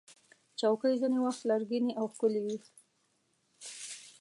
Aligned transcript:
چوکۍ 0.59 0.93
ځینې 1.01 1.19
وخت 1.25 1.41
لرګینې 1.49 1.91
او 1.99 2.05
ښکلې 2.13 2.41
وي. 2.45 2.57